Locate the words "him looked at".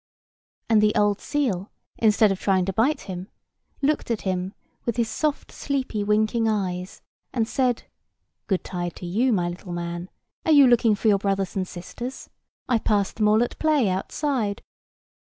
3.01-4.21